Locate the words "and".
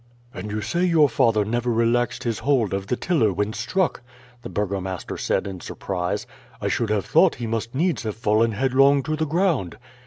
0.33-0.49